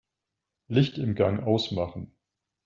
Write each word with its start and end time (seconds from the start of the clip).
Licht 0.67 0.97
im 0.97 1.13
Gang 1.13 1.43
ausmachen. 1.43 2.15